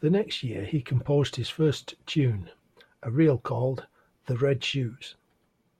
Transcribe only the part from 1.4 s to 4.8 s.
first tune, a reel called "The Red